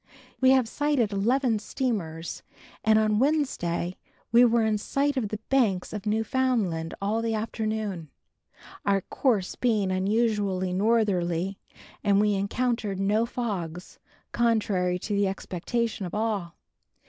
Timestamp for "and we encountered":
12.03-12.99